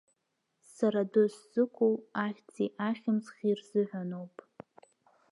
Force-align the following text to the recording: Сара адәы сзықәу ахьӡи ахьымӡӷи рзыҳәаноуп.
Сара 0.73 1.01
адәы 1.05 1.23
сзықәу 1.35 1.93
ахьӡи 2.25 2.67
ахьымӡӷи 2.87 3.57
рзыҳәаноуп. 3.59 4.35